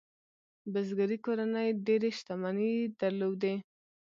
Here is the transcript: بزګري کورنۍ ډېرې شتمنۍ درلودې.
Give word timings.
بزګري 0.71 1.17
کورنۍ 1.25 1.67
ډېرې 1.85 2.09
شتمنۍ 2.17 2.73
درلودې. 2.99 3.55